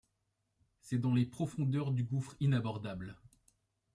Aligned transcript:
C’est, 0.79 0.97
dans 0.97 1.13
les 1.13 1.27
profondeurs 1.27 1.91
du 1.91 2.03
gouffre 2.03 2.35
inabordable 2.39 3.19